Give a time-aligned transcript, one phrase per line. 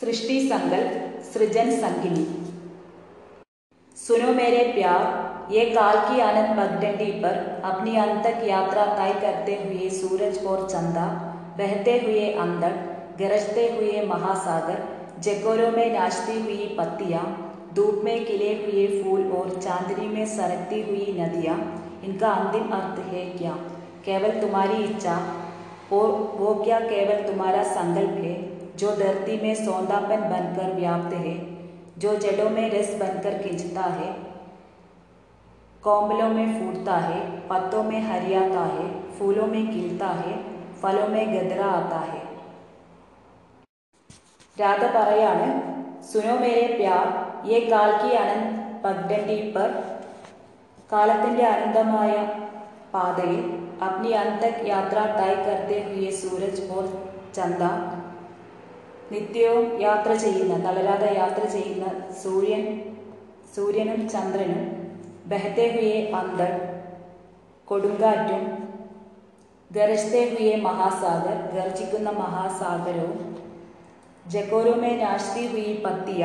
[0.00, 2.26] सृष्टि संकल्प सृजन संगिनी
[3.96, 7.34] सुनो मेरे प्यार ये काल की आनंद पगडंडी पर
[7.64, 11.04] अपनी अंतक यात्रा तय करते हुए सूरज और चंदा
[11.58, 12.78] बहते हुए अंदर
[13.18, 14.78] गरजते हुए महासागर
[15.22, 17.24] जकोरों में नाचती हुई पत्तियाँ
[17.74, 21.58] धूप में खिले हुए फूल और चांदनी में सरकती हुई नदियाँ
[22.04, 23.52] इनका अंतिम अर्थ है क्या
[24.04, 25.18] केवल तुम्हारी इच्छा
[25.92, 28.49] और वो क्या केवल तुम्हारा संकल्प है
[28.79, 31.35] जो धरती में सौंदापन बनकर व्याप्त है
[31.99, 34.11] जो जड़ों में रस बनकर खींचता है
[35.83, 40.37] कोमलों में फूटता है पत्तों में हरियाता है फूलों में खिलता है
[40.81, 42.23] फलों में गदरा आता है
[44.57, 45.47] രാധ പറയാണ്
[46.09, 47.07] സുനോ മേരെ പ്യാർ
[47.47, 49.69] യേ കാൽ കി അനന്ത് പഗ്ഡണ്ടി പർ
[50.89, 52.13] കാലത്തിന്റെ അനന്തമായ
[52.93, 53.41] പാതയിൽ
[53.85, 56.85] അപ്നി അന്തക് യാത്ര തയ് കർത്തെ ഹുയെ സൂരജ് ഓർ
[57.35, 57.63] ചന്ദ
[59.10, 61.86] നിത്യവും യാത്ര ചെയ്യുന്ന തളരാതെ യാത്ര ചെയ്യുന്ന
[62.20, 62.64] സൂര്യൻ
[63.54, 64.62] സൂര്യനും ചന്ദ്രനും
[65.26, 66.52] ബഹത്തെ ഹുയെ അന്തർ
[67.68, 68.42] കൊടുങ്കാറ്റും
[69.70, 73.18] ഗർജത്തെ ഹുയെ മഹാസാഗർ ഗർജിക്കുന്ന മഹാസാഗരവും
[74.26, 76.24] ജക്കോരുമേ നാശ്തി ഹുയി പത്തിയ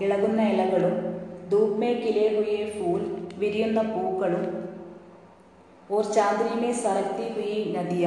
[0.00, 0.96] ഇളകുന്ന ഇലകളും
[1.50, 3.00] ധൂപ്മേ കിലേ ഹുയെ ഫൂൽ
[3.38, 4.44] വിരിയുന്ന പൂക്കളും
[5.90, 8.06] ഓർ ചാന്ദ്രിമേ സറക്തി ഹുയി നദിയ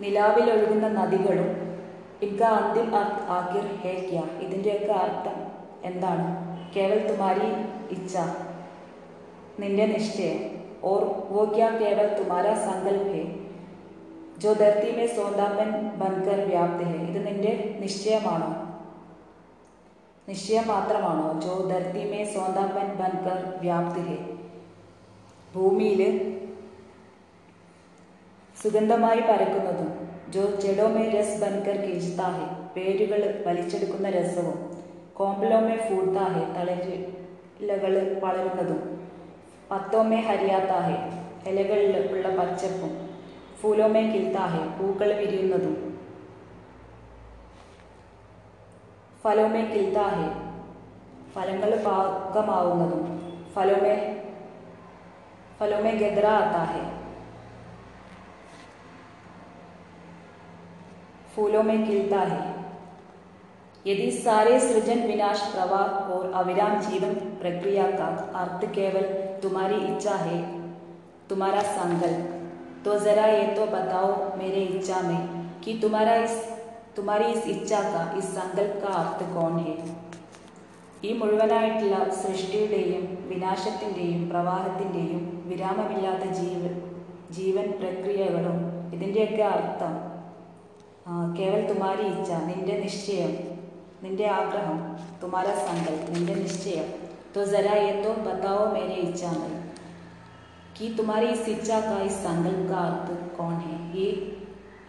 [0.00, 1.50] നിലാവിലൊഴുകുന്ന നദികളും
[2.22, 2.88] ഇക്ക അന്തിം
[3.30, 5.36] ആകിർ ഹേ ക്യ ഇതിന്റെയൊക്കെ അർത്ഥം
[5.84, 6.24] എന്താണ്?
[6.74, 7.48] കേവൽ തുമാരി
[7.90, 8.14] ഇച്ഛ
[9.58, 10.40] നിന്റെ നിശ്ചയം
[10.82, 13.22] ഓർ വോ ക്യാ കേവൽ തുമാരാ സങ്കൽപ് ഹേ
[14.38, 16.98] ജോ ധർത്തി മേ സോന്താപ്പൻ ബൻകർ വ്യാപ്തി ഹേ.
[17.08, 18.50] ഇത് നിന്റെ നിശ്ചയമാണോ?
[20.28, 24.18] നിശ്ചയം മാത്രമാണോ ജോ ധർത്തി മേ സോന്താപ്പൻ ബൻകർ വ്യാപ്തി ഹേ.
[25.54, 26.00] ഭൂമിയിൽ
[28.60, 29.90] സുഗന്ധമായി പരക്കുന്നതും
[30.30, 34.58] ജോ ജഡോമേ രസ് ബൻകർ കീഴ്ത്താഹെ വേരുകൾ വലിച്ചെടുക്കുന്ന രസവും
[35.14, 38.82] കോമ്പലോമേ ഫൂട്ടാഹെ തളരിലകൾ വളരുന്നതും
[39.70, 40.98] പത്തോമേ ഹരിയാത്താഹെ
[41.48, 42.92] ഇലകളിൽ ഉള്ള പച്ചപ്പും
[43.60, 45.76] ഫൂലോമേ കിൽത്താഹെ പൂക്കൾ വിരിയുന്നതും
[49.24, 50.28] ഫലോമേ കിൽത്താഹെ
[51.34, 53.04] ഫലങ്ങൾ പാകമാവുന്നതും
[53.54, 53.96] ഫലോമേ
[55.58, 56.82] ഫലോമേ ഗദ്ര ആത്താഹെ
[61.39, 62.43] फूलों में खिलता है
[63.85, 69.03] यदि सारे सृजन विनाश प्रवाह और अविराम जीवन प्रक्रिया का अर्थ केवल
[69.41, 70.39] तुम्हारी इच्छा है
[71.29, 72.31] तुम्हारा संकल्प
[72.85, 75.21] तो जरा ये तो बताओ मेरे इच्छा में
[75.63, 76.41] कि तुम्हारा इस
[76.95, 79.77] तुम्हारी इस इच्छा का इस संकल्प का अर्थ कौन है
[80.97, 86.63] ഈ മുഴുവനായിട്ടുള്ള സൃഷ്ടിയുടെയും വിനാശത്തിൻ്റെയും പ്രവാഹത്തിൻ്റെയും വിരാമമില്ലാത്ത ജീവ
[87.37, 88.57] ജീവൻ പ്രക്രിയകളും
[88.95, 89.93] ഇതിൻ്റെയൊക്കെ അർത്ഥം
[91.37, 93.33] കേവൽ തുമാരി ഇച്ഛ നിന്റെ നിശ്ചയം
[94.03, 94.79] നിന്റെ ആഗ്രഹം
[95.21, 96.87] തുമാര സങ്കല്പ് നിന്റെ നിശ്ചയം
[97.29, 99.55] तो जरा ये तो बताओ मेरे इच्छा में
[100.75, 104.05] कि तुम्हारी इस इच्छा का इस संकल्प का अर्थ कौन है ഈ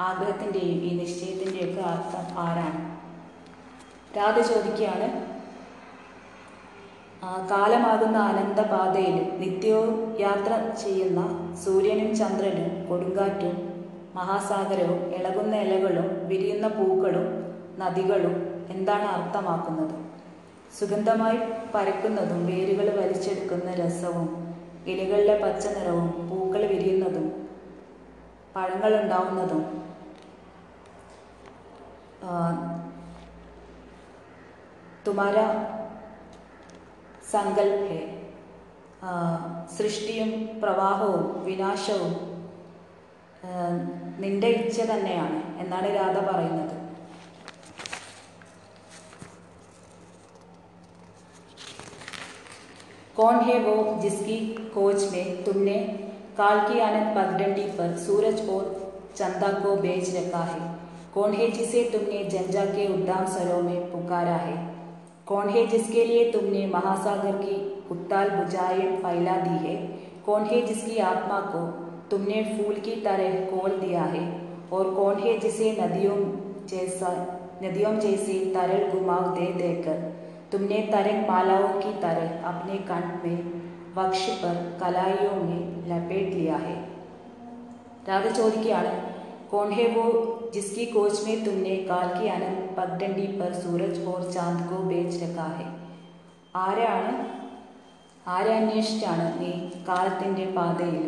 [0.00, 2.80] ആഗ്രഹത്തിൻ്റെയും ഈ നിശ്ചയത്തിൻ്റെയൊക്കെ അർത്ഥം ആരാണ്
[4.16, 5.08] രാധ ചോദിക്കുകയാണ്
[7.50, 11.22] കാലമാകുന്ന അനന്തപാതയിൽ നിത്യവും യാത്ര ചെയ്യുന്ന
[11.64, 13.56] സൂര്യനും ചന്ദ്രനും കൊടുങ്കാറ്റും
[14.15, 17.27] മഹാസാഗരവും ഇളകുന്ന ഇലകളും വിരിയുന്ന പൂക്കളും
[17.81, 18.35] നദികളും
[18.73, 19.95] എന്താണ് അർത്ഥമാക്കുന്നത്?
[20.79, 21.39] സുഗന്ധമായി
[21.75, 24.29] പരക്കുന്നതും വേരുകൾ വലിച്ചെടുക്കുന്ന രസവും
[24.91, 27.27] ഇലകളിലെ പച്ച നിറവും പൂക്കൾ വിരിയുന്നതും
[28.55, 29.63] പഴങ്ങൾ ഉണ്ടാവുന്നതും
[35.05, 35.37] തുമാര
[37.33, 37.99] സങ്കൽപേ
[39.77, 42.13] സൃഷ്ടിയും പ്രവാഹവും വിനാശവും
[44.22, 46.74] നിന്റെ ഇച്ഛ തന്നെയാണ് എന്നാണ് രാധ പറയുന്നത്
[53.16, 54.34] कौन है वो जिसकी
[54.72, 55.74] खोज में तुमने
[56.36, 58.64] काल की आनंद पगडंडी पर सूरज और
[59.16, 60.60] चंदा को बेच रखा है
[61.14, 64.56] कौन है जिसे तुमने जंजा के उद्दाम सरों में पुकारा है
[65.26, 67.56] कौन है जिसके लिए तुमने महासागर की
[67.90, 69.76] उत्ताल बुझाएं फैला दी है
[70.26, 71.64] कौन है जिसकी आत्मा को
[72.10, 74.24] तुमने फूल की तरह खोल दिया है
[74.72, 76.16] और कौन है जिसे नदियों
[76.66, 77.10] जैसा
[77.62, 80.02] नदियों जैसे तरल घुमाव दे देकर
[80.52, 83.38] तुमने तरंग मालाओं की तरह अपने कंठ में
[83.96, 86.76] वक्ष पर कलाइयों में लपेट लिया है
[88.08, 88.90] രാധ ചോദിക്കുകയാണ്
[89.50, 90.04] कौन है वो
[90.54, 95.48] जिसकी कोच में तुमने काल की अनंत पगडंडी पर सूरज और चांद को बेच रखा
[95.54, 95.66] है
[96.58, 97.12] ആരാണ്
[98.26, 99.50] ആരെ അന്വേഷിച്ചാണ് നീ
[99.88, 101.02] കാലത്തിൻ്റെ പാതയിൽ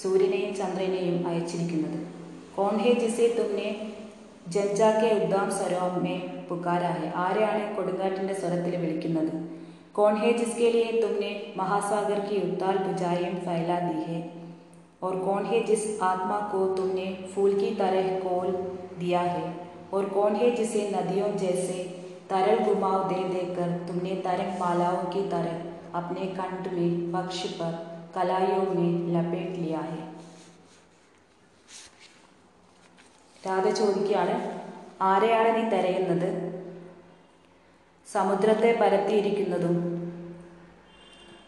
[0.00, 2.00] സൂര്യനെയും ചന്ദ്രനെയും അയച്ചിരിക്കുന്നത്
[2.56, 3.68] കോൺ ഹേ ജിസെ തുമ്നെ
[4.54, 6.16] ജഞ്ചാക്കെ ഉദ്ദാം സ്വരം മേ
[6.48, 9.34] പുകാരാ ഹെ ആരെയാണ് കൊടുങ്കാറ്റിന്റെ സ്വരത്തിൽ വിളിക്കുന്നത്
[9.98, 14.18] കോൺ ഹെ ജിസ്കെ ലിയെ തുമ്നെ മഹാസാഗർ की उताल भुजाएं फैला दी है
[15.02, 18.50] और कौन है जिस आत्मा को तुमने फूल की तरह खोल
[18.98, 19.46] दिया है
[19.92, 21.78] और कौन है जिसे नदियों जैसे
[22.30, 27.74] तरल घुमाव दे देकर तुमने तरंग मालाओं की तरह अपने कंठ में पक्ष पर
[28.14, 30.02] कलाइयों में लपेट लिया है
[33.42, 34.36] രാധ ചോദിക്കുകയാണ്
[35.02, 36.30] ആരെയാണ് നീ തിരയുന്നത്
[38.08, 39.76] സമുദ്രത്തെ പരത്തിയിരിക്കുന്നതും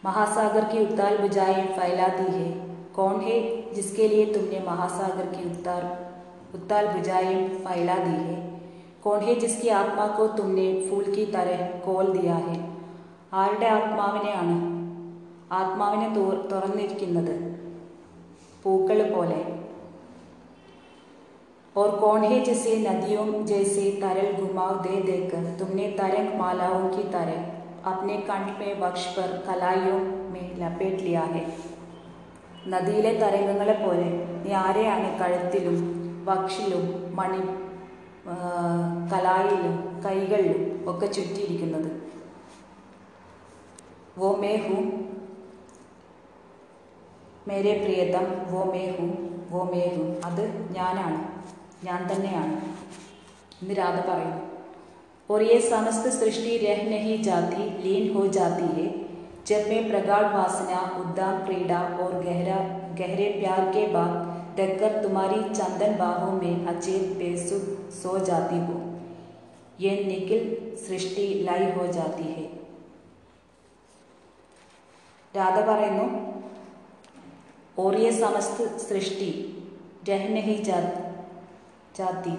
[0.03, 2.45] महासागर की उताल बुझाएं फैला दी है
[2.93, 3.37] कौन है
[3.73, 5.83] जिसके लिए तुमने महासागर की उतार
[6.55, 8.37] उताल बुझाएं फैला दी है
[9.03, 12.57] कौन है जिसकी आत्मा को तुमने फूल की तरह കോൽ दिया है
[13.33, 14.53] ആരുടെ ആത്മാവിനെയാണ്
[15.53, 16.09] ആത്മാവിനെ
[16.51, 17.33] തുറന്നിരിക്കുന്നത്
[18.63, 19.41] പൂക്കൾ പോലെ
[21.75, 27.89] और कौन है जिसे नदियों जैसे तरल घुमाव दे देकर तुमने तरंग मालाओं की तरह
[27.91, 29.99] अपने कंठ में वक्ष पर कलाइयों
[30.29, 31.43] में लपेट लिया है
[32.67, 34.07] നദിയിലെ തരംഗങ്ങളെ പോലെ
[34.41, 35.77] നീ ആരെയാണ് കഴുത്തിലും
[36.25, 36.85] വക്ഷിലും
[37.19, 37.43] മണി
[39.11, 39.75] കലായിലും
[40.05, 41.89] കൈകളിലും ഒക്കെ ചുറ്റിയിരിക്കുന്നത്
[44.19, 44.75] വോ മേ ഹൂ
[47.47, 49.07] മേരെ പ്രിയതം വോ മേ ഹൂ
[49.51, 50.43] വോ മേ ഹൂ അത്
[50.77, 51.19] ഞാനാണ്
[51.87, 52.55] ഞാൻ തന്നെയാണ്
[53.61, 54.45] എന്ന് രാധ പറയുന്നു
[55.29, 58.85] और ये समस्त सृष्टि रह नहीं जाती लीन हो जाती है
[59.47, 62.57] जब मैं प्रगाढ़ वासना उद्दाम क्रीड़ा और गहरा
[62.99, 64.15] गहरे प्यार के बाद
[64.55, 68.79] देखकर तुम्हारी चंदन बाहों में अचेत बेसुध सो जाती हूँ
[69.79, 70.43] ये निखिल
[70.79, 72.47] सृष्टि लय हो जाती है
[75.33, 76.05] രാധ പറയുന്നു
[77.77, 79.29] ഓറിയ സമസ്ത സൃഷ്ടി
[80.09, 80.57] രഹ്നഹി
[81.97, 82.35] ജാതി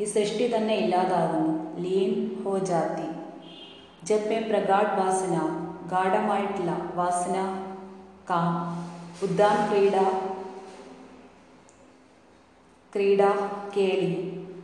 [0.00, 1.54] ഈ സൃഷ്ടി തന്നെ ഇല്ലാതാകുന്നു
[1.84, 2.12] ലീൻ
[2.42, 3.08] ഹോ ജാതി
[4.08, 5.36] ജബ് മേ പ്രഗാഡ് വാസന
[5.92, 6.70] ഗാഠമായിട്ടുള്ള
[7.00, 7.38] വാസന
[8.30, 8.54] കാം
[9.24, 9.96] ഉദ്ദാൻ ക്രീഡ
[12.92, 13.30] क्रीड़ा
[13.68, 14.10] केली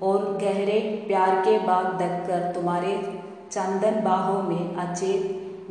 [0.02, 2.92] और गहरे प्यार के बाद दक्कर तुम्हारे
[3.50, 5.24] चंदन बाहों में अचेत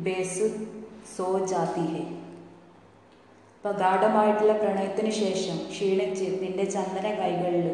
[0.03, 0.57] बेसुध
[1.09, 2.01] സോ ജാതി ഹെ
[3.63, 7.67] ഇപ്പൊ ഗാഠമായിട്ടുള്ള പ്രണയത്തിന് ശേഷം ക്ഷീണിച്ച് നിന്റെ ചന്ദന കൈകളിൽ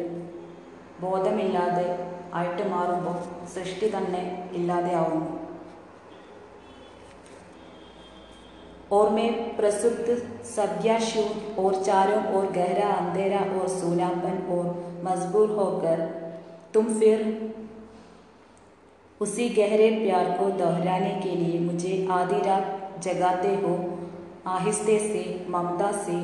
[1.02, 1.88] ബോധമില്ലാതെ
[2.34, 3.18] ആയിട്ട് മാറുമ്പോൾ
[3.54, 4.22] സൃഷ്ടി തന്നെ
[4.52, 5.32] ഇല്ലാതെയാവുന്നു
[8.88, 10.08] और मैं प्रसुप्त
[10.46, 14.66] सब्याशून और चारों ओर गहरा अंधेरा और सूनापन और
[15.04, 16.02] मजबूर होकर
[16.74, 17.24] तुम फिर
[19.20, 23.74] उसी गहरे प्यार को दोहराने के लिए मुझे आधी रात जगाते हो
[24.48, 26.18] आहिस्ते से ममता से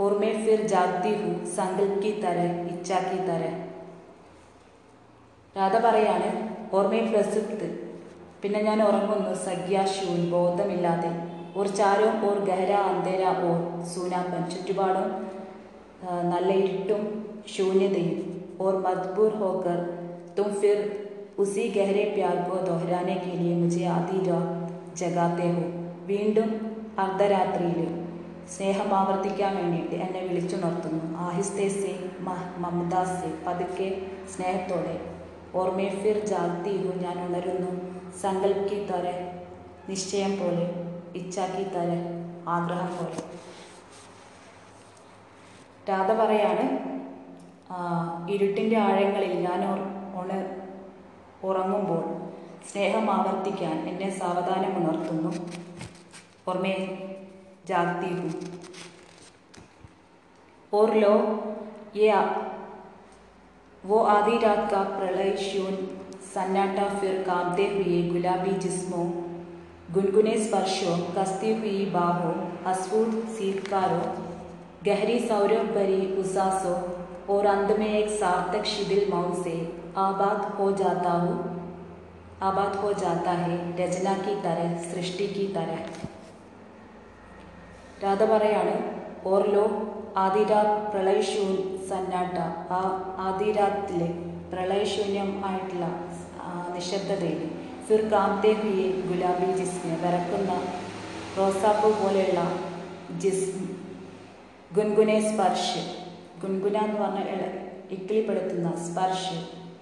[0.00, 3.60] और मैं फिर जागती हूँ संकल्प की तरह इच्छा की तरह
[5.56, 6.28] രാധ പറയാണ്
[6.76, 7.64] ഓർമ്മയെ പ്രസുപ്ത്
[8.42, 11.10] പിന്നെ ഞാൻ ഉറങ്ങുന്നു സഖ്യാശൂൻ ബോധമില്ലാതെ
[11.56, 13.58] ഓർ ചാരവും ഓർ ഗഹര അന്തേര ഓർ
[13.90, 15.10] സൂനാപ്പൻ ചുറ്റുപാടും
[16.32, 17.02] നല്ല ഇരുട്ടും
[17.54, 18.16] ശൂന്യതയും
[18.64, 19.78] ഓർ മദ്ബൂർ ഹോക്കർ
[20.38, 20.80] തും ഫിർ
[21.42, 24.48] ഉസി ഗഹരെ പ്യാർ കോ ദോഹരാനെ के लिए मुझे आधी रात
[24.98, 25.62] ജഗാത്തെ ഹോ
[26.08, 26.48] വീണ്ടും
[27.03, 27.89] അർദ്ധരാത്രിയിൽ
[28.53, 31.01] സ്നേഹം ആവർത്തിക്കാൻ വേണ്ടിയിട്ട് എന്നെ വിളിച്ചുണർത്തുന്നു.
[31.25, 31.93] ആഹിസ്തേ സെ
[32.63, 33.89] മമതാ സെ പതുക്കെ
[34.33, 34.95] സ്നേഹത്തോടെ.
[35.59, 37.71] ഓർമ്മയെ ഫിർ ജാഗ്തി ഹു ഞാൻ ഉണരുന്നു.
[38.21, 39.05] സങ്കല്പി തര
[39.89, 40.65] നിശ്ചയം പോലെ
[41.19, 41.89] ഇച്ഛാക്കി തര
[42.55, 43.21] ആഗ്രഹം പോലെ.
[45.89, 46.65] രാധ പറയാണ്
[48.33, 49.61] ഇരുട്ടിന്റെ ആഴങ്ങളിൽ ഞാൻ
[50.21, 50.31] ഉണ
[51.47, 52.03] ഉറങ്ങുമ്പോൾ
[52.69, 55.31] സ്നേഹം ആവർത്തിക്കാൻ എന്നെ സാവധാനം ഉണർത്തുന്നു
[56.47, 56.77] और मैं
[57.67, 58.31] जानती हूँ।
[60.73, 61.13] और लो
[61.95, 62.21] ये आ,
[63.83, 65.75] वो आधी रात का प्रलय शून
[66.33, 69.05] सन्नाटा फिर कांपते हुए गुलाबी जिस्मों
[69.93, 72.33] गुनगुने स्पर्शों कसती हुई बाहों
[72.71, 74.01] अस्फूट सीतकारों
[74.85, 76.75] गहरी सौरभ भरी उसासों
[77.35, 79.55] और अंत में एक सार्थक शिथिल मऊ से
[79.97, 81.37] आबाद हो जाता हूँ।
[82.41, 86.16] आबाद हो जाता है रचना की तरह सृष्टि की तरह।
[88.03, 88.73] രാധ പറയാണ്
[89.27, 89.63] ഓർലോ
[90.23, 91.53] ആദിരാത് പ്രളയശൂൻ
[91.89, 92.37] സന്നാട്ട.
[92.77, 92.79] ആ
[93.27, 94.09] ആദിരാത്തിലെ
[94.51, 95.85] പ്രളയശൂന്യം ആയിട്ടുള്ള
[96.75, 97.41] നിശബ്ദതയിൽ
[97.87, 100.51] ഫിർ കാംതേ ഹുയെ ഗുലാബി ജിസ്മെ വിറക്കുന്ന
[101.37, 102.41] റോസാപ്പൂ പോലെയുള്ള
[103.23, 103.51] ജിസ്
[104.77, 105.83] ഗുൻഗുനെ സ്പർശ്.
[106.43, 107.21] ഗുൻഗുന എന്ന് പറഞ്ഞ
[107.95, 109.35] ഇക്കിളിപ്പെടുത്തുന്ന സ്പർശ്.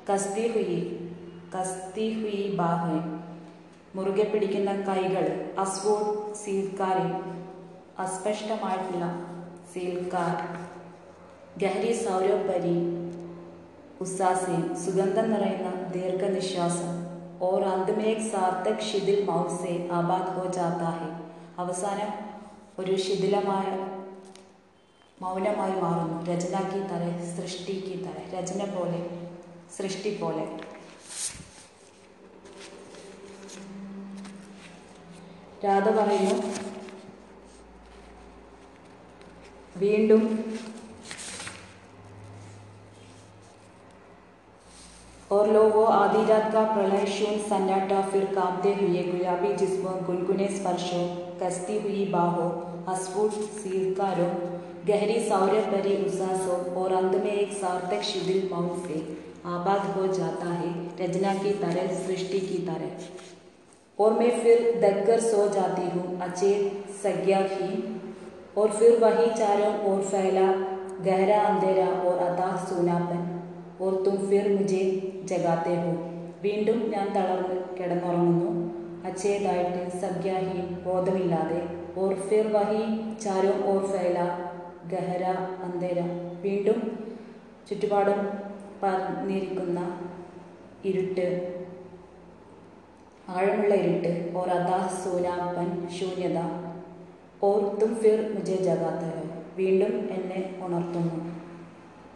[0.10, 0.80] കസ്തി ഹുയി
[1.56, 2.98] കസ്തി ഹുയി ബാഹു.
[3.96, 5.26] മുറുകെ പിടിക്കുന്ന കൈകൾ
[5.60, 7.08] അസ്വോഡ് സീൽക്കാരെ.
[8.04, 9.06] അസ്പഷ്ടമായിട്ടുള്ള
[9.74, 10.36] സീൽക്കാർ
[11.62, 12.78] ഗഹരി സൗരഭരി
[14.06, 16.94] ഉസാസി സുഗന്ധം നിറയുന്ന ദീർഘനിശ്വാസം
[17.48, 21.10] ഓർ അന്തിമേക് സാർത്ഥക് ഷിഥിൽ മൗസെ ആബാദ് ഹോ ജാത്താഹെ
[21.64, 22.12] അവസാനം
[22.82, 23.70] ഒരു ശിഥിലമായ
[25.22, 26.18] മൗനമായി മാറുന്നു.
[26.30, 29.02] രചനാക്കി തരെ സൃഷ്ടിക്ക് തര രചന പോലെ
[29.78, 30.46] സൃഷ്ടി പോലെ.
[35.66, 36.38] രാധ പറയുന്നു
[39.77, 40.23] വീണ്ടും
[45.31, 50.49] और लो वो आधी रात का प्रलय शून्य सन्नाटा फिर कांपते हुए गुलाबी जिस्मों गुनगुने
[50.51, 51.05] स्पर्शों
[51.41, 52.49] कसती हुई बाहों
[52.87, 54.31] अस्फुट सीकारों
[54.87, 58.99] गहरी सौर्य भरी उसासों और अंत में एक सार्थक शिथिल मौत से
[59.49, 65.47] आबाद हो जाता है रचना की तरह सृष्टि की तरह और मैं फिर दगकर सो
[65.51, 68.01] जाती हूँ अचेत संज्ञाहीन
[68.55, 70.49] और फिर वही चारों ओर फैला
[71.03, 73.23] गहरा अंधेरा और अताह सूनापन
[73.81, 74.83] और तुम फिर मुझे
[75.31, 75.91] ജഗാത്തെ ഹോ
[76.45, 78.51] വീണ്ടും ഞാൻ തളർന്ന് കിടന്നുറങ്ങുന്നു
[79.09, 81.61] അച്ചേതായിട്ട് സംഖ്യാഹീൻ ബോധമില്ലാതെ
[82.01, 82.85] ഓർ ഫിർ വഹി
[83.25, 84.19] ചാരോ ഓർ ഫൈല
[84.93, 85.25] ഗഹര
[85.65, 86.01] അന്തേര
[86.45, 86.79] വീണ്ടും
[87.69, 88.21] ചുറ്റുപാടും
[88.83, 89.81] പറഞ്ഞിരിക്കുന്ന
[90.85, 91.29] ഇരുട്ട്
[93.35, 96.41] ആഴമുള്ള ഇരുട്ട് ഓർ അതാ സൂനാപ്പൻ ശൂന്യത
[97.43, 99.27] ഓർ തും ഫിർ മുജെ ജഗാത്തെ ഹോ
[99.59, 101.21] വീണ്ടും എന്നെ ഉണർത്തുന്നു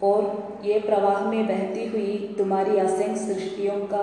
[0.02, 0.22] और
[0.64, 4.02] ये प्रवाह में बहती हुई तुम्हारी असंख्य सृष्टियों का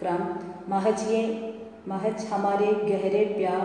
[0.00, 0.22] क्रम
[0.68, 1.22] महज ये
[1.88, 3.64] महज हमारे गहरे प्यार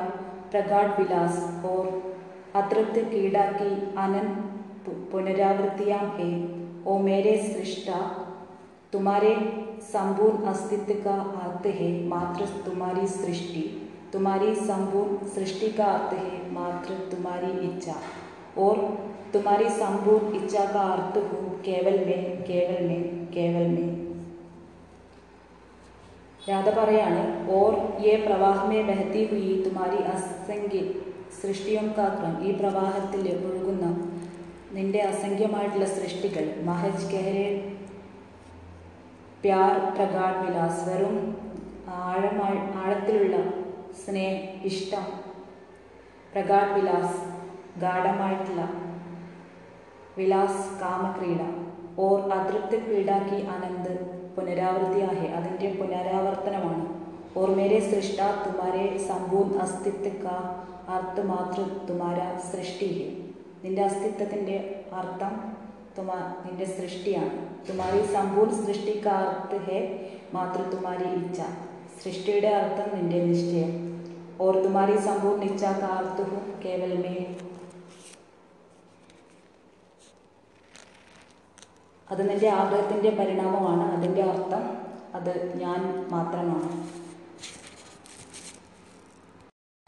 [0.52, 1.86] प्रगाढ़ विलास और
[2.56, 6.32] अतृप्त क्रीड़ा की अनंत पुनरावृत्तियां है
[6.86, 8.00] ओ मेरे सृष्टा
[8.94, 9.34] तुम्हारे
[9.86, 13.64] संपूर्ण अस्तित्व का अर्थ है मात्र तुम्हारी सृष्टि
[14.14, 17.96] तुम्हारी संपूर्ण सृष्टि का अर्थ है मात्र तुम्हारी इच्छा
[18.58, 18.78] और
[19.34, 23.90] तुम्हारी संपूर्ण इच्छा का अर्थ हूँ केवल मैं केवल मैं केवल मैं
[26.50, 27.24] രാധ പറയാണ്
[27.56, 27.74] ഓർ
[28.04, 30.80] യെ പ്രവാഹമേ ബഹത്തി ഹുയി തുമാരി അസംഖ്യ
[31.40, 33.88] സൃഷ്ടിയും കാക്രം ഈ പ്രവാഹത്തിൽ ഒഴുകുന്ന
[34.72, 37.46] നിന്റെ അസംഖ്യമായിട്ടുള്ള സൃഷ്ടികൾ മഹജ് കെഹരെ
[39.44, 41.18] പ്യാർ പ്രഗാഡ് വിലാസ് വെറും
[42.02, 43.38] ആഴമായി ആഴത്തിലുള്ള
[44.03, 44.37] സ്നേഹ
[44.69, 45.07] ഇഷ്ടം
[46.33, 47.19] പ്രഗാഢ് വിലാസ്
[47.83, 48.63] ഗാഠമായിട്ടുള്ള
[50.19, 51.41] വിലാസ് കാമക്രീഡ
[52.05, 53.93] ഓർ അതൃപ്തി ക്രീഡ കി അനന്ത്
[54.37, 56.87] പുനരാവൃത്തിയാഹെ അതിന്റെ പുനരാവർത്തനമാണ്.
[57.41, 60.27] ഓർ മേരെ സൃഷ്ട തുമാരെ സമ്പൂർണ അസ്തിത്വ
[60.97, 62.21] അർത്ഥ മാതൃ തുമാര
[62.51, 62.91] സൃഷ്ടി
[63.63, 64.57] നിന്റെ അസ്തിത്വത്തിന്റെ
[65.01, 65.35] അർത്ഥം
[65.99, 67.37] തുമാ നിന്റെ സൃഷ്ടിയാണ്.
[67.69, 69.79] തുമാരി സമ്പൂർണ സൃഷ്ടി കാ അർത്ഥ ഹെ
[70.35, 71.41] മാതൃ തുമാരി ഇച്ഛ.
[72.00, 73.72] സൃഷ്ടിയുടെ അർത്ഥം നിന്റെ നിശ്ചയം
[74.40, 77.16] ഓർ തുമാരി സമ്പൂർണ്ണ ഇച്ഛ കാ അർത്ഥ ഹു കേവൽ മേ
[82.08, 84.64] അത് നിന്റെ ആഗ്രഹത്തിൻ്റെ പരിണാമമാണ് അതിൻ്റെ അർത്ഥം
[85.16, 86.72] അത് ഞാൻ മാത്രമാണ്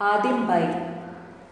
[0.00, 0.64] आदिम भाई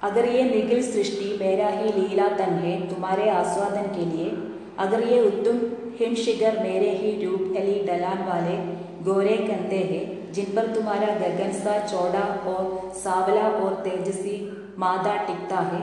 [0.02, 4.30] अगर ये निखिल सृष्टि मेरा ही लीला तन है तुम्हारे आस्वादन के लिए
[4.78, 5.58] अगर ये उत्तम
[5.98, 8.56] हिमशिखर मेरे ही रूप अली डलान वाले
[9.04, 14.36] गोरे कंधे हैं जिन पर तुम्हारा गगन सा चौड़ा और सावला और तेजसी
[14.78, 15.82] मादा टिकता है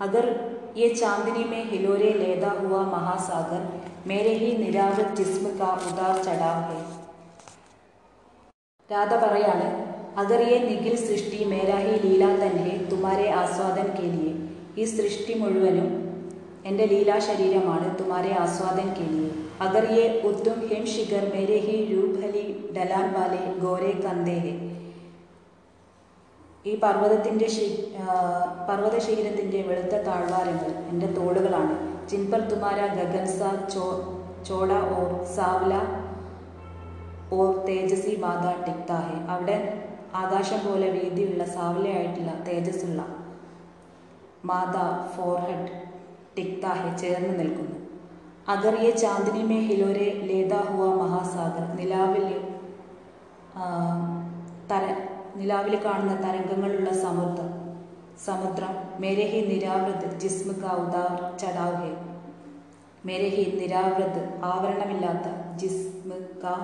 [0.00, 0.28] अगर
[0.76, 3.66] ये चांदनी में हिलोरे लेदा हुआ महासागर
[4.08, 6.84] मेरे ही निरावृत जिस्म का उदार चढ़ाव है
[8.90, 9.68] രാധ പറയാണ്
[10.20, 14.34] അഗർ യെ നിഖിൽ സൃഷ്ടി മേരാ ഹി ലീല തന്നെ തുമാരെ ആസ്വാദൻ കെ ലിയെ
[14.80, 15.88] ഈ സൃഷ്ടി മുഴുവനും
[16.69, 17.87] എന്റെ ലീലാ ശരീരമാണ്.
[17.99, 19.05] തുമാരെ ആസ്വാദൻ കെ
[19.85, 22.43] ലിയെ ഉത്തും ഹിം ശിഖർ മേരെ ഹി രൂപ് ഹലി
[22.75, 24.53] ഡലാൻ വാലെ ഗോരെ കന്ദേ ഹെ.
[26.65, 27.47] ഈ പർവതത്തിന്റെ
[28.67, 31.75] പർവത ശിഖരത്തിന്റെ വെളുത്ത താഴ്വാരങ്ങൾ എന്റെ തോടുകളാണ്
[32.11, 33.39] ചിൻപർ തുമാര ഗഗൻസ
[33.73, 33.85] ചോ
[34.47, 35.73] ചോള ഓർ സാവ്ല
[37.37, 39.57] ഓർ തേജസ്വി മാത ടിക്താഹെ അവിടെ
[40.21, 43.01] ആകാശം പോലെ വീതിയുള്ള സാവലയായിട്ടുള്ള തേജസ്സുള്ള
[44.51, 44.75] മാത
[45.13, 45.69] ഫോർഹെഡ്.
[46.35, 47.77] ടിക്ത ഹെ ചേർന്ന് നിൽക്കുന്നു.
[48.53, 52.27] അഗറിയെ ചാന്ദിനി മേ ഹിലോരെ ലേതാ ഹുവ മഹാസാഗർ നിലാവിൽ
[54.69, 54.83] തര
[55.39, 57.49] നിലാവിൽ കാണുന്ന തരംഗങ്ങളുള്ള സമുദ്രം
[58.25, 61.17] സമുദ്രം മേരെ ഹി നിരാവൃത് ജിസ്മ കാ ഉദാർ
[63.07, 64.21] മേരെ ഹി നിരാവൃത്
[64.51, 65.27] ആവരണമില്ലാത്ത
[65.61, 66.09] ജിസ്മ
[66.43, 66.55] കാ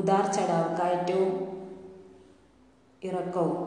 [0.00, 1.34] ഉദാർ ചടാവ് കയറ്റവും
[3.02, 3.58] ഇറക്കവും.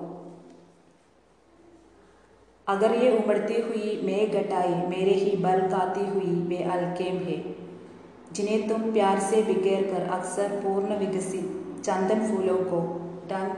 [2.70, 7.38] अगर ये उमड़ती हुई मैं घटाई, मेरे ही बल काती हुई वे अलकेम है।
[8.34, 12.82] जिन्हें तुम प्यार से बिखेर कर अक्सर पूर्ण विकसित चंदन फूलों को
[13.30, 13.52] टंग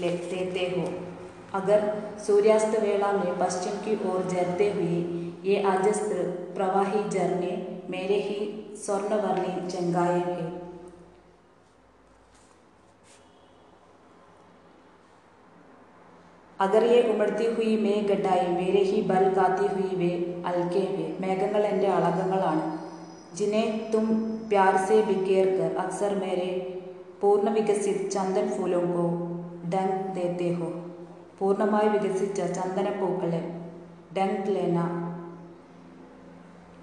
[0.00, 0.84] देते हो।
[1.54, 4.98] अगर सूर्यास्त वेला में पश्चिम की ओर जरते हुए
[5.44, 6.22] ये अजस्त्र
[6.54, 7.56] प्रवाही झरने
[7.90, 10.69] मेरे ही स्वर्णवर्णी चंगाए है।
[16.60, 20.10] അഗർ യെ ഉമർത്തി ഹുയി മേ ഗഡായി മേരെ ഹി ബൽ കാത്തി ഹുയി വേ
[20.48, 21.06] അൽക്കെ വേ.
[21.20, 22.64] മേഘങ്ങൾ എന്റെ അളകങ്ങളാണ്.
[23.38, 23.62] ജിനെ
[23.94, 24.06] തും
[24.50, 26.50] പ്യാർ സെ ബിക്കേർ കർ അക്സർ മേരെ
[27.20, 29.06] പൂർണ വികസിത് ചന്ദൻ ഫൂലോ കോ
[29.74, 30.68] ഡങ് ദേത്തെ ഹോ.
[31.38, 33.40] പൂർണമായി വികസിച്ച ചന്ദനപ്പൂക്കളെ
[34.16, 34.78] ഡങ് ലേന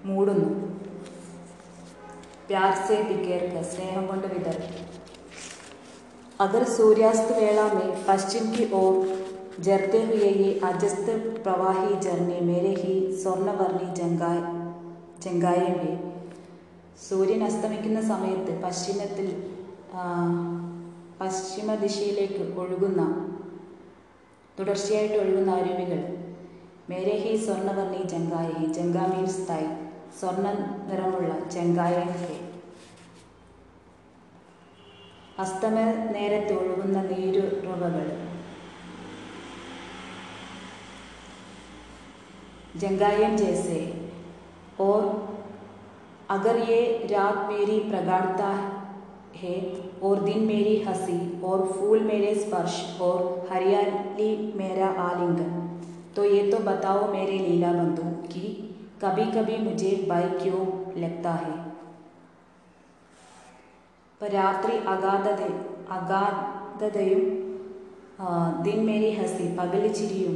[0.04, 0.50] മൂടുന്നു.
[2.48, 4.68] പ്യാർ സെ ബിക്കേർ കർ സ്നേഹം കൊണ്ട് വിതറി
[6.40, 8.92] അഗർ സൂര്യാസ്ത വേള മേ പശ്ചിം കി ഓർ
[9.61, 11.07] जरते हुए ये अजस्त
[11.43, 14.39] प्रवाही झरने मेरे ही സ്വർണ്ണവർണ്ണി ജങ്കായ
[15.23, 15.91] ജങ്കായമേ
[17.03, 19.27] സൂര്യൻ അസ്തമിക്കുന്ന സമയത്ത് പശ്ചിമത്തിൽ
[19.95, 20.03] ആ,
[21.19, 23.01] പശ്ചിമ ദിശയിലേക്ക് ഒഴുകുന്ന
[24.57, 26.01] തുടർച്ചയായിട്ട് ഒഴുകുന്ന അരുവികൾ
[26.89, 29.63] മേരെ ഹി സ്വർണ്ണവർണ്ണി ജങ്കായ ഹി ജങ്ക മീൻസ് തൈ
[30.19, 30.47] സ്വർണ്ണ
[30.89, 32.33] നിറമുള്ള ജങ്കായ ഹേ
[35.39, 35.75] അസ്തമ
[36.11, 38.07] നേരത്ത് ഒഴുകുന്ന നീരുറവകൾ
[42.77, 43.79] जंगायम जैसे
[44.79, 45.01] और
[46.29, 46.79] अगर ये
[47.11, 48.51] रात मेरी प्रगाढ़ता
[49.37, 49.57] है
[50.03, 53.19] और दिन मेरी हंसी और फूल मेरे स्पर्श और
[53.51, 55.51] हरियाली मेरा आलिंगन
[56.15, 58.45] तो ये तो बताओ मेरे लीला बंधु कि
[59.03, 60.65] कभी कभी मुझे भय क्यों
[61.01, 61.55] लगता है
[64.21, 65.41] ഇപ്പം രാത്രി അഗാധത
[65.95, 67.23] അഗാധതയും
[68.19, 68.25] ആ,
[68.65, 70.35] ദിൻ മേരി ഹസി പകല് ചിരിയും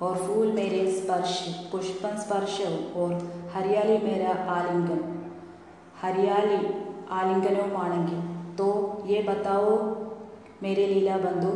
[0.00, 1.32] और फूल मेरे स्पर्श
[1.72, 2.60] पुष्प स्पर्श
[2.96, 3.10] और
[3.54, 5.02] हरियाली मेरा आलिंगन।
[6.02, 6.60] हरियाली
[7.10, 8.20] आलिंगनों ആലിംഗനവുമാണെങ്കിൽ
[8.56, 8.66] तो
[9.06, 9.70] ये बताओ
[10.62, 11.52] मेरे लीला बंधु,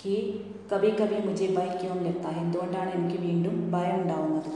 [0.00, 0.14] कि
[0.72, 2.40] कभी कभी मुझे भय क्यों लगता है?
[2.42, 3.32] എന്തുകൊണ്ടാണ് എനിക്ക് भय
[3.74, 4.50] ഭയം ഉണ്ടാവുന്നത്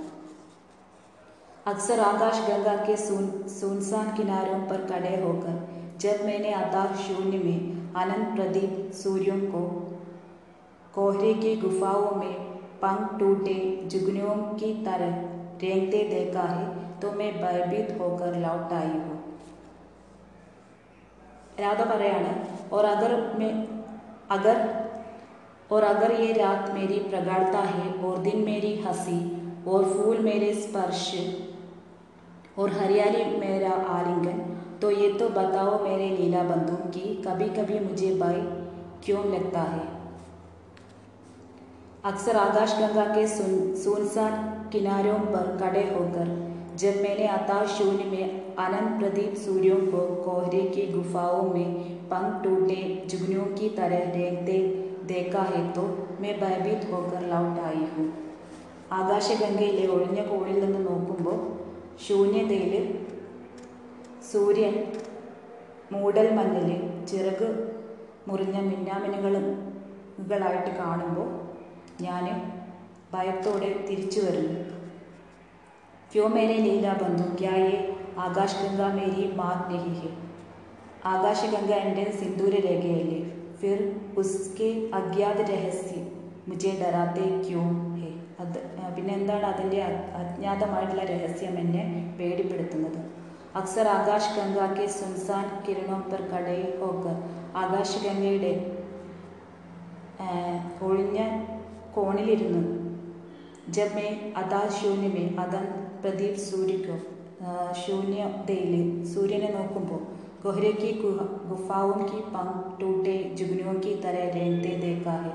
[1.67, 5.55] अक्सर आकाश गंगा के सुन, सुनसान किनारों पर खड़े होकर,
[6.01, 7.59] जब मैंने आता शून्य में
[7.95, 9.63] अनंत प्रदीप सूर्यों को
[10.96, 12.34] कोहरे की गुफाओं में
[12.82, 13.56] पंख टूटे
[13.88, 15.16] जुगनुओं की तरह
[15.62, 16.66] रेंगते देखा है
[17.00, 19.20] तो मैं भयभीत होकर लौट आई हूँ
[21.62, 22.32] രാധ പറയാണ്
[22.76, 23.52] और अगर मैं
[24.32, 24.58] अगर
[25.70, 29.20] और अगर ये रात मेरी प्रगाढ़ता है और दिन मेरी हंसी
[29.68, 31.04] और फूल मेरे स्पर्श
[32.58, 34.40] और हरियाली मेरा आलिंगन
[34.82, 38.42] तो ये तो बताओ मेरे लीला बंधु कि कभी कभी मुझे भय
[39.06, 39.86] क्यों लगता है
[42.06, 48.56] अक्सर आकाश गंगा के सुन सुनसान किनारों पर खड़े होकर जब मैंने अताश शून्य में
[48.58, 54.58] अनंत प्रदीप सूर्यों को कोहरे की गुफाओं में पंख टूटे जुगनुओं की तरह रेंगते
[55.08, 55.82] देखा है तो
[56.22, 58.14] मैं भयभीत होकर लौट आई हूँ
[58.94, 61.38] ആകാശഗംഗയിലെ ഒഴിഞ്ഞ കോണിൽ നിന്ന് നോക്കുമ്പോൾ
[62.06, 62.74] ശൂന്യതയിൽ
[64.32, 64.76] സൂര്യൻ
[65.92, 67.48] മൂടൽ മഞ്ഞിൽ ചിറക്
[68.28, 71.30] മുറിഞ്ഞ മിന്നാമിനുകളായിട്ട് കാണുമ്പോൾ
[72.05, 72.25] ഞാൻ
[73.13, 74.57] ഭയത്തോടെ തിരിച്ചു വരുന്നു.
[76.11, 77.77] വ്യോമേനെ മേരെ ലീല ബന്ധു ക്യായെ
[78.25, 80.11] ആകാശ് ഗംഗ മേരി മാത് നഹി ഹെ
[81.55, 83.19] ഗംഗ എന്റെ സിന്ദൂര രേഖയല്ലേ
[83.61, 83.81] ഫിർ
[84.23, 86.05] ഉസ്കെ അജ്ഞാത രഹസ്യം.
[86.49, 87.65] മുജേ ഡരാത്തെ ക്യോ
[87.97, 88.11] ഹെ.
[88.43, 88.59] അത്
[88.97, 89.79] പിന്നെ എന്താണ് അതിന്റെ
[90.21, 91.85] അജ്ഞാതമായിട്ടുള്ള രഹസ്യം എന്നെ
[92.19, 93.01] പേടിപ്പെടുത്തുന്നത്?
[93.61, 97.17] അക്സർ ആകാശ് ഗംഗാക്ക് സുൻസാൻ കിരണോ പെർ കടയിൽ ഹോക്കർ
[97.63, 98.53] ആകാശ് ഗംഗയുടെ
[100.87, 101.19] ഒഴിഞ്ഞ
[101.96, 102.64] കോണിലിരുന്നു
[103.70, 105.66] जब मैं अदा शून्य में अदन
[106.02, 106.96] പ്രദീപ് സൂര്യക്കോ
[107.82, 108.72] ശൂന്യതയിൽ
[109.12, 110.02] സൂര്യനെ നോക്കുമ്പോൾ
[110.44, 115.34] ഗൊഹരയ്ക്ക് ഗുഹ ഗുഫാവും കി പങ്ക് ടൂട്ടെ ജുഗ്നുവും കി തര രേങ്തെ ദേക്കാഹെ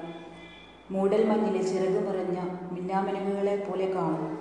[0.90, 2.40] മൂടൽ മഞ്ഞിലെ ചിറക് നിറഞ്ഞ
[2.72, 4.32] മിന്നാമിനുകളെ പോലെ കാണുന്നു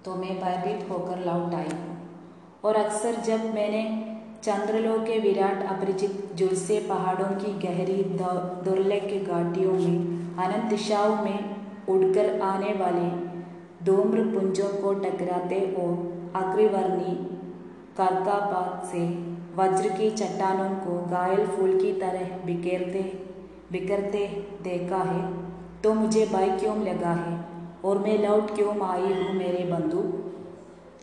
[0.00, 1.94] तो मैं भयभीत होकर लौट आई हूँ
[2.64, 3.80] और अक्सर जब मैंने
[4.43, 8.03] चंद्रलोक के विराट अपरिचित जुलसे पहाड़ों की गहरी
[8.63, 9.99] दुर्लभ के घाटियों में,
[10.37, 11.55] अनंत दिशाओं में
[11.89, 13.09] उड़कर आने वाले
[13.85, 15.91] धूम्र पुंजों को टकराते और
[16.35, 17.15] अग्रिवर्णी
[17.97, 19.03] कर्कापात से
[19.55, 23.01] वज्र की चट्टानों को घायल फूल की तरह बिखेरते,
[23.71, 24.27] बिखरते
[24.61, 25.33] देखा है।
[25.83, 27.39] तो मुझे भय क्यों लगा है?
[27.85, 30.30] और मैं लौट क्यों आई हूँ मेरे बंधु?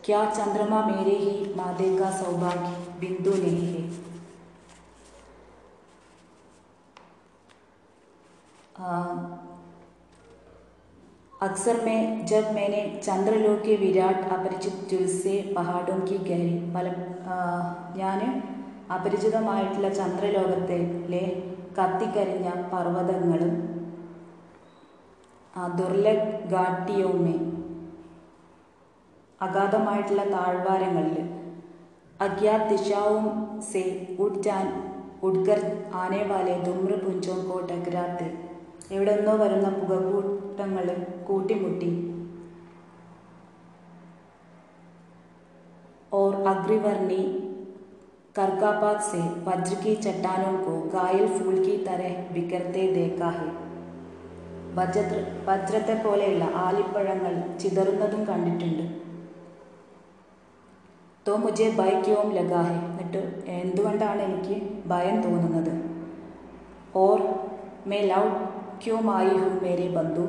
[0.05, 3.87] क्या चंद्रमा मेरे ही मादे का सौभाग्य बिंदु नहीं है
[11.41, 16.87] अक्सर मैं जब मैंने चंद्रलोक के विराट अपरिचित जुलसे पहाड़ों की गहरी പല
[17.97, 18.19] ഞാൻ
[18.93, 21.23] അപരിചിതമായിട്ടുള്ള ചന്ദ്രലോകത്തിലെ
[21.75, 23.53] കത്തിക്കരിഞ്ഞ പർവതങ്ങളും
[25.73, 27.35] ദുർലഘാട്ടിയവുമേ
[29.40, 31.16] അഗാധമായിട്ടുള്ള താഴ്വാരങ്ങളിൽ
[32.20, 33.26] അജ്ഞാത് ദിശാവും
[33.62, 33.84] സെ
[34.18, 34.66] ഉഡ് ജാൻ
[35.22, 35.60] ഉഡ്കർ
[35.96, 38.28] ആനെ വാലെ ധുമ്ര പുഞ്ചോ കോ ടകരാത്തെ
[38.92, 40.88] എവിടെ നിന്നോ വരുന്ന പുകക്കൂട്ടങ്ങൾ
[41.28, 41.92] കൂട്ടിമുട്ടി
[46.12, 47.22] और अग्रिवर्णी
[48.34, 53.48] करकापात से वज्र की चट्टानों को घायल फूल की तरह बिखरते देखा है
[54.76, 58.84] വജ്ര വജ്രത്തെ പോലെയുള്ള ആലിപ്പഴങ്ങൾ ചിതറുന്നതും കണ്ടിട്ടുണ്ട്
[61.29, 65.83] തോ മുജെ ഭയക്കവും ലഗാഹെ എന്നിട്ട് എന്തുകൊണ്ടാണ് എനിക്ക് ഭയം തോന്നുന്നത്?
[66.95, 67.19] ഓർ
[67.87, 68.29] മേ ലവ്
[68.85, 70.27] ക്യോം ആയി ഹു മേരെ ബന്ധു?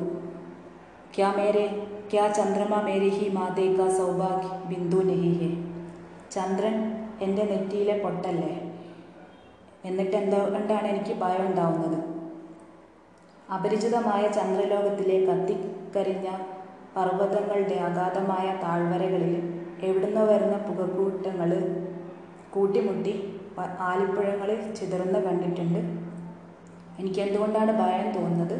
[1.17, 5.49] ക്യാ മേരെ ക്യാ ചന്ദ്രമ മേരെ ഹി മാതേ കാ സൗഭാഗ്യ ബിന്ദു നെഹി ഹെ.
[6.31, 8.71] ചന്ദ്രൻ എന്റെ നെറ്റിയിലെ പൊട്ടല്ലേ?
[9.85, 11.99] എന്നിട്ട് എന്തുകൊണ്ടാണ് എനിക്ക് ഭയം ഉണ്ടാവുന്നത്?
[13.53, 16.29] അപരിചിതമായ ചന്ദ്രലോകത്തിലെ കത്തിക്കരിഞ്ഞ
[16.95, 21.50] പർവതങ്ങളുടെ അഗാധമായ താഴ്വരകളിൽ എവിടുന്നോ വരുന്ന പുകക്കൂട്ടങ്ങൾ
[22.50, 23.14] കൂട്ടിമുട്ടി
[23.82, 25.80] ആലിപ്പഴങ്ങൾ ചിതറുന്ന കണ്ടിട്ടുണ്ട്
[26.98, 28.56] എനിക്ക് എന്തുകൊണ്ടാണ് ഭയം തോന്നുന്നത്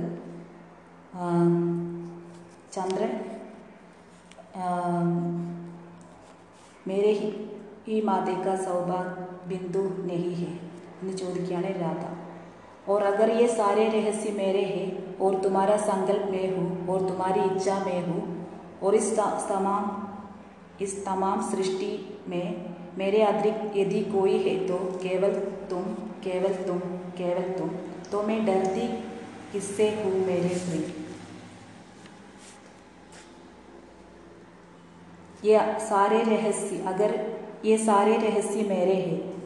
[2.72, 3.12] ചന്ദ്രൻ
[6.86, 7.14] മേരെ
[7.88, 9.16] ഈ മാതേക്ക സൗഭാഗ്
[9.48, 10.52] ബിന്ദു നെഹി ഹെ
[10.98, 12.04] എന്ന് ചോദിക്കുകയാണ് രാധ
[12.86, 17.78] और अगर ये सारे रहस्य मेरे हैं और तुम्हारा संकल्प में हूँ और तुम्हारी इच्छा
[17.80, 18.20] में हूँ
[18.82, 19.08] और इस
[19.48, 19.88] तमाम
[20.80, 21.90] इस तमाम सृष्टि
[22.28, 25.34] में मेरे अतिरिक्त यदि कोई है तो केवल
[25.70, 25.82] तुम
[26.24, 26.78] केवल तुम
[27.18, 27.68] केवल तुम
[28.10, 28.86] तो मैं डरती
[29.52, 30.92] किससे हूँ मेरे प्रिय
[35.44, 37.14] ये सारे रहस्य अगर
[37.64, 39.36] ये सारे रहस्य मेरे हैं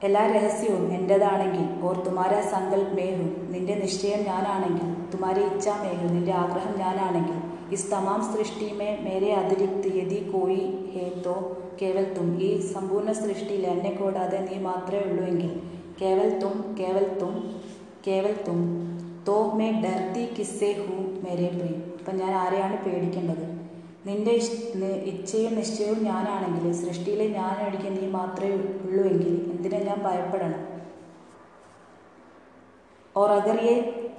[0.00, 6.72] എല്ലാ രഹസ്യവും എൻ്റെതാണെങ്കിൽ ഓർ തുമാര സങ്കൽപ് മേഹു നിന്റെ നിശ്ചയം ഞാനാണെങ്കിൽ തുമാരെ ഇച്ഛ മേഹു നിന്റെ ആഗ്രഹം
[6.82, 7.38] ഞാനാണെങ്കിൽ
[7.74, 11.34] ഇസ് തമാം സൃഷ്ടി മേ മേരെ അതിരിക്ത് യതി കോയി ഹേ തോ
[11.80, 15.52] കേവൽ തും ഈ സമ്പൂർണ്ണ സൃഷ്ടിയിൽ എന്നെ കൂടാതെ നീ മാത്രമേ ഉള്ളൂ എങ്കിൽ
[16.00, 17.34] കേവൽ തും കേവൽ തും
[18.06, 18.60] കേവൽ തും
[19.26, 23.46] തോ മേ ഡർത്തി കിസ്സേ ഹു മേരെ പ്രിയ അപ്പം ഞാൻ ആരെയാണ് പേടിക്കേണ്ടത്
[24.06, 24.34] നിന്റെ
[25.10, 30.60] ഇച്ഛയും നിശ്ചയവും ഞാനാണെങ്കിൽ സൃഷ്ടിയിൽ ഞാൻ ഒഴികെ നീ മാത്രമേ ഉള്ളൂ എങ്കിൽ എന്തിനാ ഞാൻ ഭയപ്പെടണം
[33.14, 33.74] और अगर ये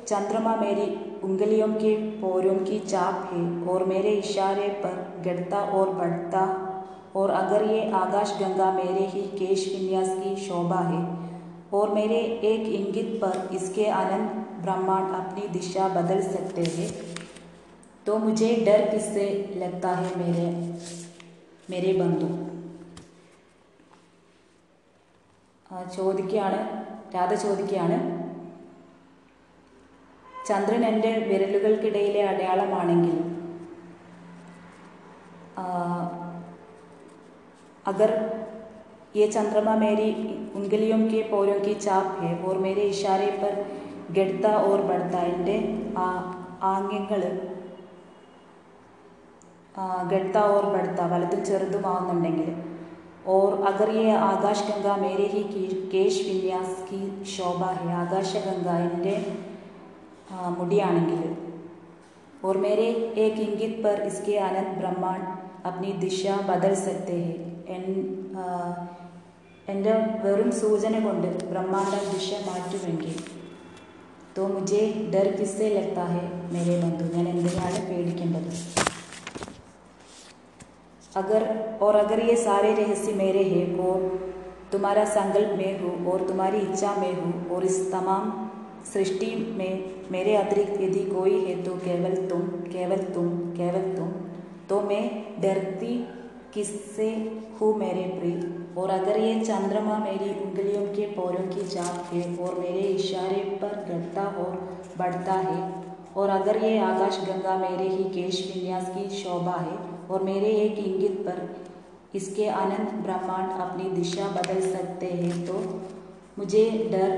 [0.08, 0.86] चंद्रमा मेरी
[1.24, 6.44] उंगलियों के पोरों की चाप है और मेरे इशारे पर गढ़ता और बढ़ता
[7.16, 11.02] और अगर ये आकाश गंगा मेरे ही केश विन्यास की शोभा है
[11.74, 16.90] और मेरे एक इंगित पर इसके अनंत ब्रह्मांड अपनी दिशा बदल सकते हैं
[18.06, 20.48] तो मुझे डर किससे लगता है मेरे
[21.70, 22.30] मेरे ബന്ധു
[25.96, 26.58] ചോദിക്കുകയാണ്
[27.14, 27.98] രാധ ചോദിക്കുകയാണ്
[30.48, 33.18] ചന്ദ്രൻ എൻ്റെ വിരലുകൾക്കിടയിലെ അടയാളമാണെങ്കിൽ
[37.86, 38.10] अगर
[39.16, 40.08] ये चंद्रमा मेरी
[40.56, 43.54] उंगलियों के पोरों की चाप है और मेरे इशारे पर
[44.16, 45.56] ഗഡ്ത ഓർ ബഡ്ത എൻ്റെ
[45.98, 46.08] ആ
[46.70, 47.22] ആംഗ്യങ്ങൾ
[50.12, 52.50] ഗഡ്ത ഓർ ബഡ്ത വലുതും ചെറുതുമാവുന്നുണ്ടെങ്കിൽ
[53.28, 55.44] ഓർ അഗർ യെ ആകാശ് ഗംഗ മേരെ ഹി
[55.94, 57.02] കേശ് വിന്യാസ് കി
[57.36, 59.16] ശോഭ ഹെ ആകാശഗംഗ എൻ്റെ
[60.31, 61.35] मुडियाणगिल
[62.45, 62.87] और मेरे
[63.19, 65.23] एक इंगित पर इसके आनंद ब्रह्मांड
[65.67, 67.47] अपनी दिशा बदल सकते हैं
[69.69, 69.93] എൻ്റെ
[70.53, 71.13] सूचने को
[71.49, 73.17] ब्रह्मांड दिशा मेटी
[74.37, 78.07] तो मुझे डर किससे लगता है मेरे बंधु या पेड़
[81.17, 81.45] अगर
[81.83, 84.01] और अगर ये सारे रहस्य मेरे हैं और
[84.73, 88.46] तुम्हारा संकल्प में हो और तुम्हारी इच्छा में हो और इस तमाम
[88.93, 94.09] सृष्टि में मेरे अतिरिक्त यदि कोई है तो केवल तुम केवल तुम केवल तुम
[94.69, 95.05] तो मैं
[95.43, 95.97] डरती
[96.55, 97.09] किससे
[97.61, 98.39] हूँ मेरे प्रिय?
[98.79, 103.75] और अगर ये चंद्रमा मेरी उंगलियों के पोरों की चाप है और मेरे इशारे पर
[103.89, 104.57] घटता और
[104.99, 105.61] बढ़ता है,
[106.17, 109.79] और अगर ये आकाश गंगा मेरे ही केश विन्यास की शोभा है,
[110.11, 111.57] और मेरे एक इंगित पर
[112.15, 115.55] इसके अनंत ब्रह्मांड अपनी दिशा बदल सकते हैं तो
[116.39, 117.11] मुझे डर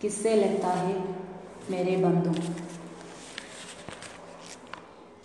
[0.00, 1.04] किससे लगता है
[1.70, 2.30] मेरे बंधु?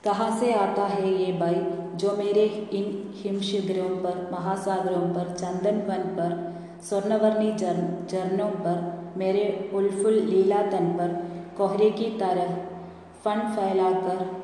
[0.03, 5.97] कहाँ से आता है ये भय जो मेरे इन हिमशिखरों पर, महासागरों पर, चंदन वन
[5.97, 6.53] पर,
[6.83, 11.25] स्वर्णवर्णी झरनों पर, मेरे उल्फुल लीला तन पर,
[11.57, 12.55] कोहरे की तरह
[13.25, 14.41] फन फैलाकर,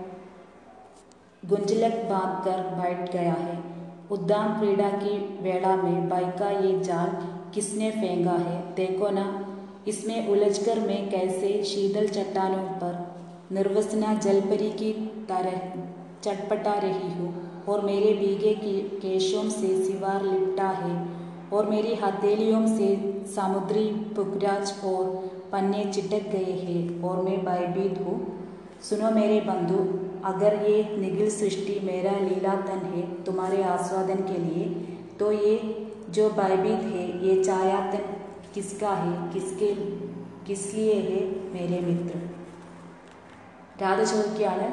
[1.46, 3.64] गुंजलक बाँध कर बैठ गया है।
[4.12, 7.10] उद्यान क्रीड़ा की वेड़ा में बाई का ये जाल
[7.52, 8.76] किसने फेंका है?
[8.76, 9.47] देखो ना
[9.88, 12.96] इसमें उलझकर मैं कैसे शीतल चट्टानों पर
[13.52, 14.92] निर्वसना जलपरी की
[15.30, 15.60] तरह
[16.24, 17.34] चटपटा रही हूँ
[17.70, 18.54] और मेरे भीगे
[19.02, 20.96] केशों से सिवार लिपटा है
[21.54, 22.90] और मेरी हथेलियों से
[23.36, 25.06] समुद्री पुखराज और
[25.52, 28.16] पन्ने चिटक गए हैं और मैं भयभीत हूँ।
[28.84, 29.78] सुनो मेरे बंधु,
[30.26, 34.66] अगर ये निगिल सृष्टि मेरा लीलातन है तुम्हारे आस्वादन के लिए
[35.20, 35.56] तो ये
[36.10, 38.16] जो भयभीत है, ये छायातन
[38.57, 39.71] किसका है किसके
[40.45, 41.21] किस लिए है
[41.53, 42.15] मेरे मित्र
[43.83, 44.67] രാധ ചോദിക്കുകയാണ്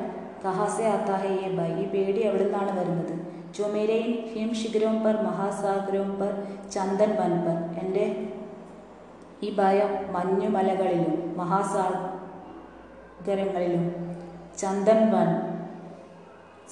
[0.43, 3.13] കഹാസെ ആത്താ ഹെ യെ ബൈ ഈ പേടി എവിടെ നിന്നാണ് വരുന്നത്
[3.55, 3.97] ജോ മേരെ
[4.31, 6.31] ഹിം ശിഖരവും പർ മഹാസാഗരവും പർ
[6.73, 8.05] ചന്ദൻ വൻ പർ എൻ്റെ
[9.43, 11.95] ഈ ഭയം മഞ്ഞുമലകളിലും മഹാസാഗരങ്ങളിലും
[14.61, 15.29] ചന്ദൻ വൻ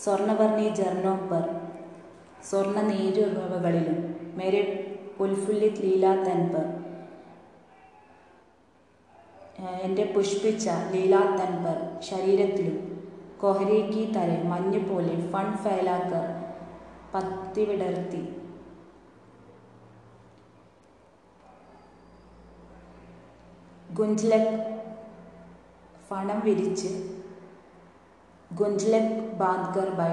[0.04, 1.46] സ്വർണവർണ്ണി ജർണോ പർ
[2.50, 4.00] സ്വർണ്ണ നീരുറവകളിലും
[4.38, 4.62] മേരെ
[5.18, 6.66] പുൽഫുല്ലിത് ലീലാത്തൻ പർ
[9.63, 11.21] എന്റെ പുഷ്പിച്ച ലീലാ
[11.65, 12.79] പർ ശരീരത്തിലും
[13.41, 16.25] കൊഹരേക്കി തര മഞ്ഞ് പോലെ ഫൺ ഫയലാക്കർ
[17.15, 18.23] പത്തിവിടർത്തി.
[23.95, 24.53] ഗുഞ്ജലക്
[26.11, 26.91] ഫണം വിരിച്ച്
[28.53, 30.13] ഗുഞ്ജലക് ബാദ്ഗർ ബൈ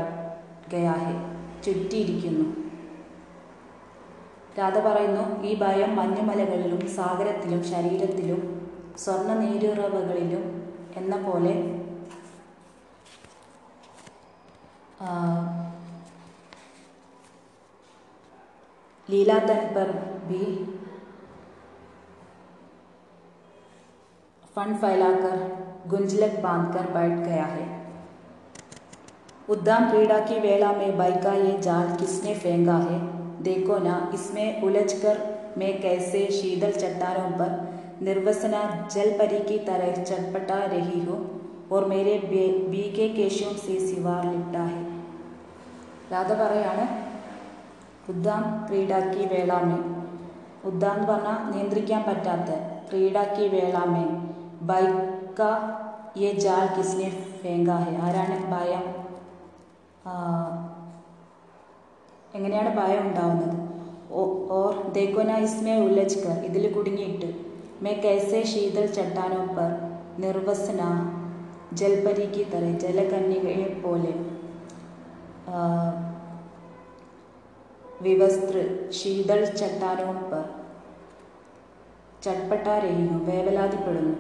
[0.74, 1.16] ഗയാഹെ
[1.64, 2.46] ചുറ്റിയിരിക്കുന്നു.
[4.60, 8.59] രാധ പറയുന്നു ഈ ഭയം മഞ്ഞുമലകളിലും സാഗരത്തിലും ശരീരത്തിലും
[8.99, 10.45] സ്വർണ്ണ നീരുറവകളിലും
[10.97, 11.55] എന്ന പോലെ
[19.09, 19.91] लीला तन पर
[20.29, 20.45] भी
[24.57, 25.43] फन फैलाकर
[25.89, 27.67] गुंजलक बांधकर बैठ गया है
[29.49, 32.99] उद्दाम क्रीड़ा की वेला में बाइक का ये जाल किसने फेंका है
[33.43, 35.19] देखो ना इसमें उलझकर
[35.59, 37.68] मैं कैसे शीतल चट्टानों पर
[38.03, 38.63] निर्वसना
[38.95, 41.21] जल परी की तरह चटपटा रही हूँ
[41.71, 42.19] और मेरे
[42.69, 44.83] बीके केशों से सिवार लिपटा है
[46.11, 46.83] രാധ പറയാണ്
[48.09, 49.79] ഉദ്ദാം ക്രീഡാക്കി വേളാമേ
[50.65, 52.51] ഉദ്ദാം എന്ന് പറഞ്ഞാൽ നിയന്ത്രിക്കാൻ പറ്റാത്ത
[52.89, 54.05] ക്രീഡാക്കി വേളാമേ
[54.63, 55.41] ബൈക്ക
[56.17, 57.09] യെ ജാൽ കിസ്നെ
[57.41, 58.85] ഫേങ്ക ഹെ ആരാണ് ഭയം
[62.35, 63.57] എങ്ങനെയാണ് ഭയം ഉണ്ടാവുന്നത്
[64.53, 67.31] ഓർ ദേക്കോന ഇസ്മേ ഉല്ലജ്കർ ഇതിൽ കുടുങ്ങിയിട്ട്
[67.84, 69.70] മേ കൈസെ ശീതൽ ചട്ടാനോ പർ
[70.20, 70.82] നിർവസന
[71.74, 74.14] ജൽപരിക്ക് തറ ജലകന്യകയെ പോലെ
[78.02, 78.56] വിവസ്ത്ര
[78.90, 80.44] ശീതൾ ചട്ടാനവും പർ
[82.24, 84.16] ചട്പട്ടാരെയും വേവലാതിപ്പെടുന്നു.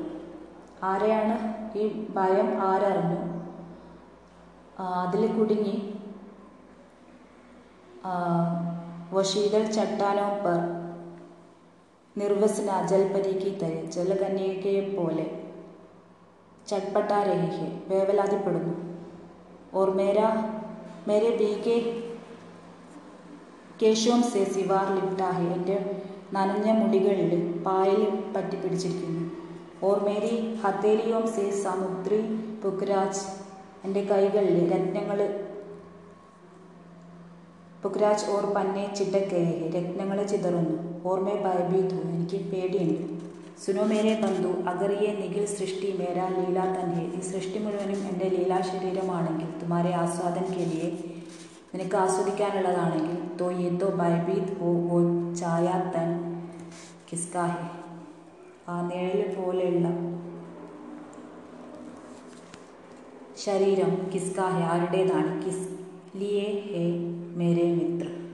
[0.83, 1.35] ആരെയാണ്
[1.79, 2.49] ഈ ഭയം?
[2.61, 3.19] ആരറിഞ്ഞു?
[5.03, 5.77] അതിൽ കുടുങ്ങി
[9.13, 10.59] വശീതൾ ചട്ടാനവും പർ
[12.15, 15.25] നിർവസന ജൽപരിക്ക് തരെ ജലകന്യകയെ പോലെ
[16.67, 18.73] ചട്പട്ടാരഹിഹെ വേവലാതിപ്പെടുന്നു.
[19.73, 20.29] ഓർ മേരാ
[21.07, 21.77] മേരെ ബി കെ
[23.81, 25.77] കേശവം സെ സിവാർ ലിപ്റ്റാഹെ എന്റെ
[26.33, 27.31] നനഞ്ഞ മുടികളിൽ
[27.65, 28.01] പായൽ
[28.35, 29.23] പറ്റി പിടിച്ചിരിക്കുന്നു
[29.83, 32.19] ഓർ മേരി ഹത്തേലിയോം സെ സമുദ്രി
[32.63, 33.23] പുക്രാജ്
[33.85, 35.19] എന്റെ കൈകളിൽ രത്നങ്ങൾ
[37.83, 41.07] പുക്രാജ് ഓർ പന്നെ ചിട്ടക്കയെ രത്നങ്ങളെ ചിതറുന്നു.
[41.09, 43.19] ഓർമ്മ ഭയഭീതു എനിക്ക് പേടിയുണ്ട്.
[43.65, 49.59] സുനോ മേരെ ബന്ധു അഗറിയെ നിഖിൽ സൃഷ്ടി മേരാ ലീല തന്നെ ഈ സൃഷ്ടി മുഴുവനും എന്റെ ലീലാ ശരീരമാണെങ്കിൽ
[49.63, 50.89] തുമാരെ ആസ്വാദൻ കെലിയെ
[51.73, 54.99] നിനക്ക് ആസ്വദിക്കാനുള്ളതാണെങ്കിൽ തോ യെ തോ ഭയഭീത് ഹോ ഓ
[55.33, 56.09] ചായ തൻ
[57.11, 57.65] കിസ്കാഹെ.
[58.69, 59.87] ആ നിഴൽ പോലെയുള്ള
[63.45, 64.63] ശരീരം കിസ്കാഹെ.
[64.63, 65.45] ആരുടേതാണ്?
[65.45, 65.78] കിസ്
[66.15, 66.99] लिए हे
[67.37, 68.28] मेरे मित्र।